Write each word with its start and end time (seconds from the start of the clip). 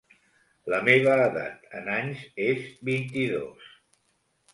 La 0.73 0.77
meva 0.85 1.17
edat, 1.25 1.67
en 1.79 1.91
anys, 1.95 2.23
és 2.45 2.65
vint-i-dos. 2.91 3.69